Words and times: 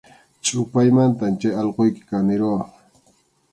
Chʼupaymantam 0.43 1.33
chay 1.39 1.55
allquyki 1.61 2.01
kanirquwan. 2.09 2.65